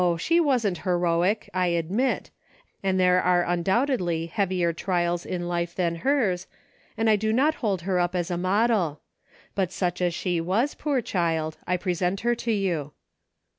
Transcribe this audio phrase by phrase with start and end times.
[0.17, 2.31] she wasn't heroic, I admit,
[2.81, 6.47] and there are undoubtedly heavier trials in life than hers,
[6.97, 9.01] and I do not hold her up as a model;
[9.53, 12.93] but such as she was, poor child, I present her to you.